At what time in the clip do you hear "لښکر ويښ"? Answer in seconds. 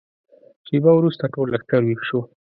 1.53-2.01